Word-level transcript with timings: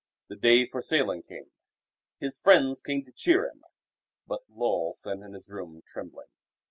The 0.29 0.35
day 0.35 0.65
for 0.67 0.81
sailing 0.81 1.21
came. 1.21 1.51
His 2.19 2.39
friends 2.39 2.81
came 2.81 3.03
to 3.03 3.11
cheer 3.11 3.45
him. 3.45 3.63
But 4.25 4.41
Lull 4.49 4.95
sat 4.95 5.17
in 5.19 5.33
his 5.33 5.47
room 5.47 5.83
trembling. 5.87 6.29